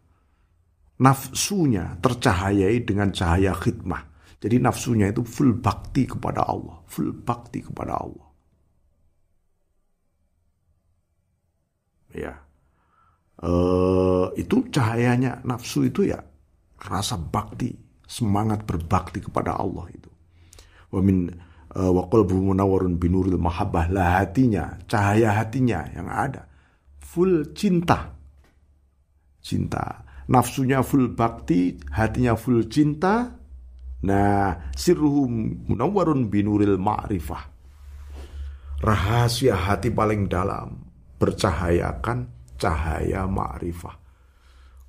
nafsunya 1.02 1.98
tercahayai 1.98 2.78
dengan 2.86 3.10
cahaya 3.10 3.52
khidmah. 3.58 4.06
Jadi 4.38 4.58
nafsunya 4.58 5.10
itu 5.10 5.22
full 5.26 5.54
bakti 5.58 6.06
kepada 6.06 6.46
Allah, 6.46 6.78
full 6.86 7.10
bakti 7.14 7.62
kepada 7.62 7.94
Allah. 7.98 8.26
Ya, 12.12 12.34
uh, 13.42 14.30
itu 14.36 14.68
cahayanya 14.68 15.42
nafsu 15.46 15.88
itu 15.88 16.06
ya 16.06 16.20
rasa 16.76 17.16
bakti, 17.18 17.72
semangat 18.06 18.66
berbakti 18.66 19.22
kepada 19.22 19.58
Allah 19.58 19.86
itu. 19.90 20.10
Wamin 20.92 21.32
wa 21.72 22.02
qalbu 22.08 22.52
munawwarun 22.52 23.00
binuril 23.00 23.40
mahabbah 23.40 23.88
lah 23.88 24.20
hatinya, 24.20 24.76
cahaya 24.84 25.36
hatinya 25.40 25.88
yang 25.92 26.08
ada 26.12 26.52
full 27.12 27.52
cinta. 27.52 28.16
Cinta. 29.42 30.08
Nafsunya 30.32 30.80
full 30.80 31.12
bakti, 31.12 31.76
hatinya 31.92 32.32
full 32.38 32.72
cinta. 32.72 33.36
Nah, 34.02 34.72
sirruhum 34.72 35.68
munawwarun 35.68 36.32
binuril 36.32 36.80
ma'rifah. 36.80 37.52
Rahasia 38.82 39.54
hati 39.54 39.94
paling 39.94 40.26
dalam 40.26 40.74
bercahayakan 41.20 42.26
cahaya 42.58 43.28
ma'rifah. 43.28 43.96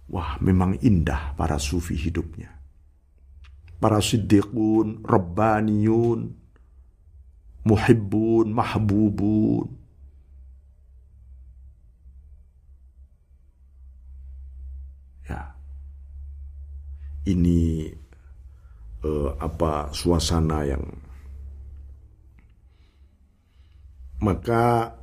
Wah, 0.10 0.38
memang 0.42 0.80
indah 0.82 1.38
para 1.38 1.62
sufi 1.62 1.94
hidupnya. 1.98 2.50
Para 3.78 4.00
siddiqun, 4.00 5.04
rabbaniyun, 5.04 6.20
muhibbun, 7.64 8.52
mahbubun. 8.52 9.68
Ya. 15.28 15.56
Ini 17.24 17.88
uh, 19.08 19.32
apa 19.40 19.96
suasana 19.96 20.68
yang 20.68 20.84
maka 24.24 24.96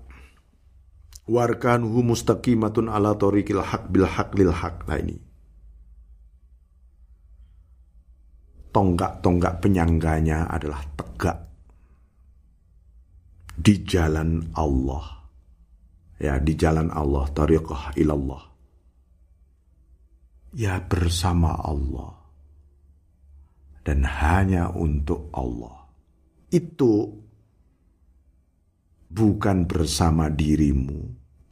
warkanuhu 1.29 2.01
mustaqimatun 2.05 2.89
ala 2.89 3.17
tariqil 3.17 3.61
haq 3.61 3.89
bil 3.89 4.09
haq 4.09 4.31
lil 4.37 4.53
haq. 4.53 4.85
Nah 4.89 4.97
ini. 5.01 5.17
Tonggak-tonggak 8.71 9.59
penyangganya 9.61 10.47
adalah 10.47 10.79
tegak 10.95 11.50
di 13.61 13.85
jalan 13.85 14.57
Allah. 14.57 15.21
Ya, 16.21 16.41
di 16.41 16.57
jalan 16.57 16.89
Allah, 16.93 17.29
tariqah 17.33 17.97
ilallah. 17.97 18.45
Ya 20.57 20.81
bersama 20.81 21.57
Allah. 21.61 22.17
Dan 23.85 24.05
hanya 24.05 24.73
untuk 24.73 25.33
Allah. 25.33 25.89
Itu 26.53 27.09
bukan 29.09 29.65
bersama 29.65 30.29
dirimu, 30.29 31.01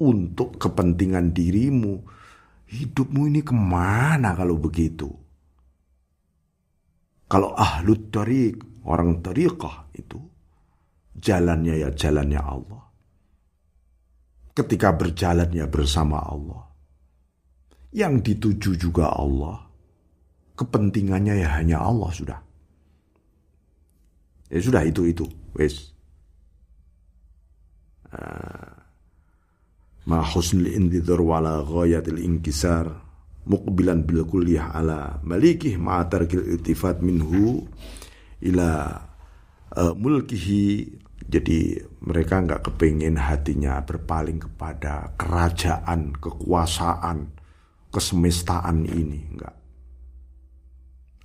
untuk 0.05 0.61
kepentingan 0.61 1.33
dirimu. 1.33 1.95
Hidupmu 2.69 3.21
ini 3.33 3.41
ke 3.41 3.57
mana 3.57 4.37
kalau 4.37 4.61
begitu? 4.61 5.09
Kalau 7.29 7.57
ahlut 7.57 8.13
tariq, 8.13 8.85
orang 8.85 9.25
tariqah 9.25 9.89
itu, 9.97 10.21
jalannya 11.19 11.75
ya 11.83 11.91
jalannya 11.93 12.41
Allah. 12.41 12.83
Ketika 14.55 14.95
berjalan 14.95 15.51
ya 15.55 15.71
bersama 15.71 16.19
Allah. 16.19 16.67
Yang 17.95 18.15
dituju 18.33 18.71
juga 18.89 19.15
Allah. 19.15 19.63
Kepentingannya 20.59 21.39
ya 21.39 21.49
hanya 21.59 21.79
Allah 21.79 22.11
sudah. 22.11 22.41
Ya 24.49 24.59
sudah 24.59 24.83
itu 24.83 25.07
itu, 25.07 25.25
wes. 25.55 25.93
Uh, 28.09 28.73
ma 30.09 30.25
husnul 30.25 30.73
indidhar 30.73 31.21
wala 31.21 31.61
ghayatil 31.61 32.17
inkisar 32.17 32.89
muqbilan 33.45 34.09
bil 34.09 34.25
kulliyah 34.25 34.73
ala 34.73 35.21
malikih 35.21 35.77
ma 35.77 36.01
tarkil 36.09 36.49
iltifat 36.57 37.05
minhu 37.05 37.69
ila 38.41 38.97
uh, 39.77 39.93
mulkihi 39.93 40.89
jadi 41.29 41.85
mereka 42.01 42.41
nggak 42.41 42.73
kepingin 42.73 43.21
hatinya 43.21 43.85
berpaling 43.85 44.41
kepada 44.41 45.13
kerajaan, 45.21 46.17
kekuasaan, 46.17 47.37
kesemestaan 47.93 48.89
ini. 48.89 49.29
Enggak. 49.37 49.53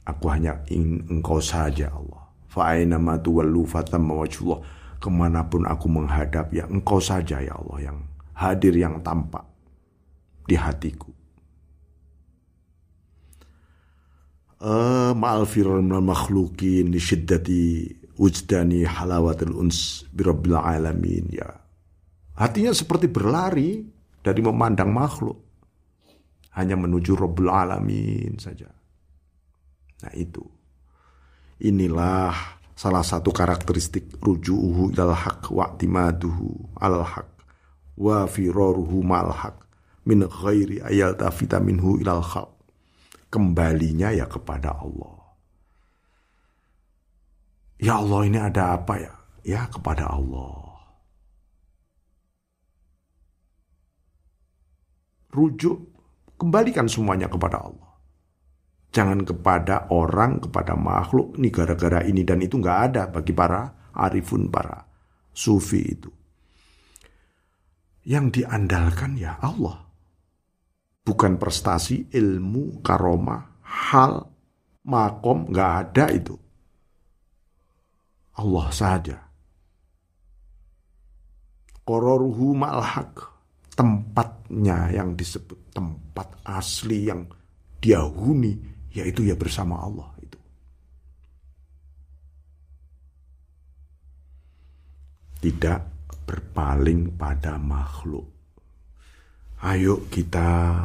Aku 0.03 0.27
hanya 0.27 0.59
ingin 0.67 1.07
engkau 1.07 1.39
saja 1.39 1.87
Allah. 1.87 2.19
Fa'aina 2.51 2.99
ma 2.99 3.15
tuwallu 3.15 3.63
fatamma 3.63 4.27
wajhullah. 4.27 4.59
Ke 4.99 5.07
mana 5.07 5.47
pun 5.47 5.63
aku 5.63 5.87
menghadap 5.87 6.51
ya 6.51 6.67
engkau 6.67 6.99
saja 6.99 7.39
ya 7.39 7.55
Allah 7.55 7.91
yang 7.91 7.97
hadir 8.35 8.75
yang 8.75 8.99
tampak 8.99 9.47
di 10.43 10.59
hatiku. 10.59 11.15
Uh, 14.59 15.15
ma'al 15.15 15.47
makhlukin 16.03 16.91
li 16.91 16.99
syiddati 16.99 18.02
wujdani 18.17 18.85
halawatul 18.85 19.57
uns 19.57 20.05
birabbil 20.13 20.57
alamin 20.57 21.25
ya. 21.33 21.49
Hatinya 22.33 22.73
seperti 22.73 23.09
berlari 23.09 23.85
dari 24.25 24.41
memandang 24.41 24.89
makhluk. 24.89 25.37
Hanya 26.53 26.77
menuju 26.77 27.17
Rabbul 27.17 27.49
Alamin 27.49 28.37
saja. 28.37 28.69
Nah 30.05 30.13
itu. 30.13 30.41
Inilah 31.63 32.33
salah 32.77 33.05
satu 33.05 33.33
karakteristik 33.33 34.21
ruju'uhu 34.21 34.93
ilal 34.93 35.17
haq 35.17 35.49
wa 35.49 35.73
timaduhu 35.73 36.77
alal 36.77 37.05
haq 37.05 37.29
wa 37.97 38.25
firaruhu 38.29 39.01
mal 39.01 39.33
haq 39.33 39.65
min 40.05 40.25
ghairi 40.25 40.81
ayal 40.81 41.17
tafita 41.17 41.57
minhu 41.57 41.97
ilal 42.01 42.21
khalq. 42.21 42.53
Kembalinya 43.33 44.13
ya 44.13 44.29
kepada 44.29 44.77
Allah 44.77 45.22
Ya 47.83 47.99
Allah 47.99 48.21
ini 48.23 48.39
ada 48.39 48.79
apa 48.79 48.95
ya? 48.95 49.11
Ya 49.43 49.67
kepada 49.67 50.07
Allah. 50.07 50.71
Rujuk, 55.35 55.91
kembalikan 56.39 56.87
semuanya 56.87 57.27
kepada 57.27 57.59
Allah. 57.59 57.91
Jangan 58.95 59.27
kepada 59.27 59.91
orang, 59.91 60.39
kepada 60.39 60.79
makhluk, 60.79 61.35
ini 61.35 61.51
gara-gara 61.51 62.07
ini 62.07 62.23
dan 62.23 62.39
itu 62.39 62.55
nggak 62.55 62.79
ada 62.87 63.03
bagi 63.11 63.35
para 63.35 63.91
arifun, 63.91 64.47
para 64.47 64.87
sufi 65.35 65.83
itu. 65.83 66.07
Yang 68.07 68.39
diandalkan 68.39 69.19
ya 69.19 69.35
Allah. 69.43 69.83
Bukan 71.03 71.35
prestasi, 71.35 72.07
ilmu, 72.15 72.79
karomah, 72.79 73.59
hal, 73.91 74.23
makom, 74.87 75.51
nggak 75.51 75.71
ada 75.83 76.07
itu. 76.15 76.42
Allah 78.39 78.67
saja. 78.73 79.17
Kororuhu 81.83 82.55
ma'al 82.55 82.81
Tempatnya 83.73 84.93
yang 84.93 85.17
disebut 85.17 85.73
tempat 85.73 86.29
asli 86.45 87.09
yang 87.09 87.25
dia 87.81 88.05
huni, 88.05 88.53
yaitu 88.93 89.25
ya 89.25 89.33
bersama 89.33 89.81
Allah 89.81 90.13
itu. 90.21 90.39
Tidak 95.41 95.79
berpaling 96.23 97.17
pada 97.17 97.57
makhluk. 97.57 98.29
Ayo 99.65 100.05
kita 100.13 100.77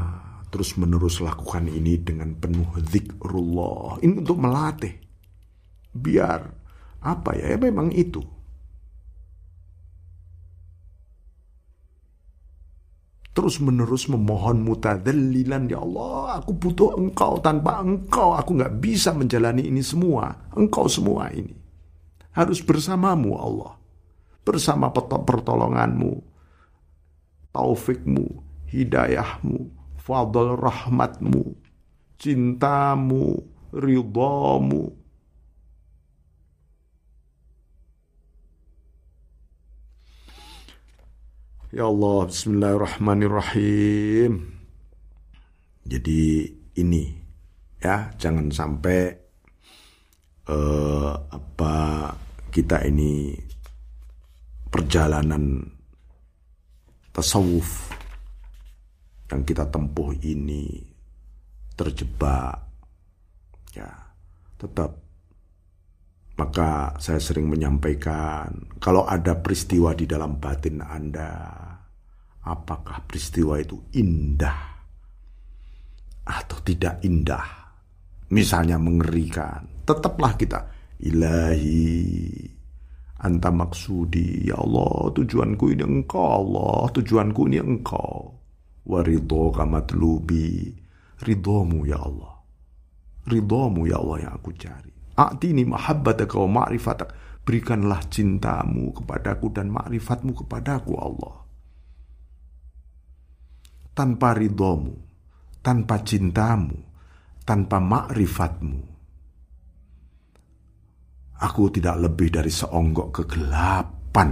terus 0.49 0.81
menerus 0.81 1.21
lakukan 1.21 1.69
ini 1.69 2.01
dengan 2.01 2.33
penuh 2.35 2.73
zikrullah. 2.89 4.01
Ini 4.01 4.25
untuk 4.25 4.41
melatih. 4.41 4.97
Biar 5.93 6.58
apa 7.03 7.35
ya? 7.39 7.55
Ya 7.55 7.59
memang 7.59 7.95
itu. 7.95 8.23
Terus 13.33 13.63
menerus 13.63 14.11
memohon 14.11 14.67
mutadallilan 14.67 15.71
ya 15.71 15.79
Allah 15.79 16.43
aku 16.43 16.59
butuh 16.59 16.99
engkau. 16.99 17.39
Tanpa 17.39 17.79
engkau 17.79 18.35
aku 18.35 18.59
nggak 18.59 18.83
bisa 18.83 19.15
menjalani 19.15 19.71
ini 19.71 19.79
semua. 19.79 20.51
Engkau 20.59 20.91
semua 20.91 21.31
ini. 21.31 21.55
Harus 22.35 22.59
bersamamu 22.59 23.39
Allah. 23.39 23.79
Bersama 24.43 24.91
pertolonganmu 24.91 26.19
taufikmu 27.53 28.43
hidayahmu 28.69 29.71
fadl 29.99 30.57
rahmatmu 30.57 31.57
cintamu 32.21 33.43
ridhamu 33.73 34.93
Ya 41.69 41.85
Allah, 41.85 42.33
bismillahirrahmanirrahim. 42.33 44.57
Jadi 45.85 46.49
ini 46.81 47.13
ya 47.77 48.09
jangan 48.17 48.49
sampai 48.49 49.13
uh, 50.49 51.13
apa 51.29 52.09
kita 52.49 52.89
ini 52.89 53.37
perjalanan 54.73 55.61
tasawuf 57.13 57.93
yang 59.29 59.45
kita 59.45 59.69
tempuh 59.69 60.17
ini 60.25 60.89
terjebak 61.77 62.65
ya 63.77 63.93
tetap 64.57 65.08
maka 66.39 66.95
saya 67.03 67.19
sering 67.19 67.51
menyampaikan 67.51 68.47
kalau 68.79 69.03
ada 69.11 69.35
peristiwa 69.43 69.91
di 69.91 70.07
dalam 70.07 70.39
batin 70.39 70.79
Anda 70.79 71.35
apakah 72.47 73.03
peristiwa 73.11 73.59
itu 73.59 73.91
indah 73.99 74.61
atau 76.23 76.59
tidak 76.63 77.03
indah? 77.03 77.47
Misalnya 78.31 78.79
mengerikan 78.79 79.83
tetaplah 79.83 80.39
kita 80.39 80.61
ilahi 81.03 82.39
anta 83.19 83.51
maksudi 83.51 84.47
ya 84.47 84.63
Allah 84.63 85.11
tujuanku 85.11 85.75
ini 85.75 85.83
engkau 85.83 86.23
Allah 86.23 86.87
tujuanku 86.95 87.41
ini 87.51 87.59
engkau. 87.59 88.39
Waridho 88.89 89.53
kamatlubi 89.53 90.73
ridhomu 91.21 91.85
ya 91.85 92.01
Allah 92.01 92.41
ridhomu 93.29 93.85
ya 93.85 94.01
Allah 94.01 94.17
yang 94.25 94.33
aku 94.41 94.51
cari 94.57 94.98
A'tini 95.19 95.67
mahabbataka 95.67 96.39
wa 96.39 96.63
ma'rifatak. 96.63 97.11
Berikanlah 97.43 98.07
cintamu 98.07 98.95
kepadaku 98.95 99.51
dan 99.51 99.73
ma'rifatmu 99.75 100.37
kepadaku 100.45 100.93
Allah. 100.95 101.37
Tanpa 103.97 104.37
ridhomu, 104.37 104.95
tanpa 105.59 106.07
cintamu, 106.07 106.77
tanpa 107.43 107.83
ma'rifatmu, 107.83 108.79
aku 111.43 111.63
tidak 111.75 111.97
lebih 111.99 112.29
dari 112.31 112.53
seonggok 112.53 113.09
kegelapan 113.11 114.31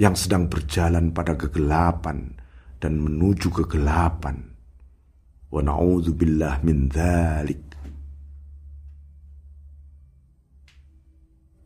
yang 0.00 0.16
sedang 0.16 0.48
berjalan 0.48 1.12
pada 1.12 1.36
kegelapan 1.36 2.32
dan 2.80 2.98
menuju 2.98 3.52
kegelapan. 3.52 4.40
Wa 5.52 5.60
na'udzubillah 5.60 6.64
min 6.64 6.88
dhalik. 6.88 7.71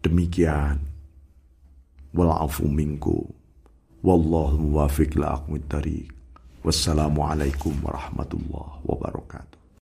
Demikian. 0.06 0.78
Walafu 2.14 2.70
minku. 2.70 3.34
Wallahu 4.06 4.54
muwafiq 4.54 5.18
la 5.18 5.42
Wassalamualaikum 6.62 7.74
warahmatullahi 7.82 8.86
wabarakatuh. 8.86 9.65